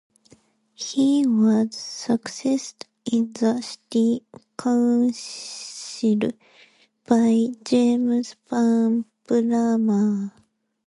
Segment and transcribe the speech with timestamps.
[0.73, 2.73] He was succeeded
[3.11, 4.23] in the City
[4.57, 6.31] Council
[7.05, 10.31] by James Van Bramer.